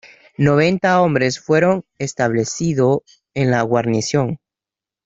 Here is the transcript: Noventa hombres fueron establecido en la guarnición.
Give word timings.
Noventa 0.39 0.99
hombres 0.99 1.39
fueron 1.39 1.85
establecido 1.99 3.03
en 3.35 3.51
la 3.51 3.61
guarnición. 3.61 4.39